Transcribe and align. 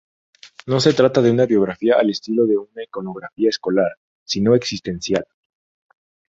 No 0.65 0.79
se 0.79 0.93
trata 0.93 1.21
de 1.21 1.29
una 1.29 1.45
biografía 1.45 1.99
al 1.99 2.09
estilo 2.09 2.47
de 2.47 2.57
una 2.57 2.83
iconografía 2.83 3.49
escolar, 3.49 3.91
sino 4.23 4.55
existencial. 4.55 5.27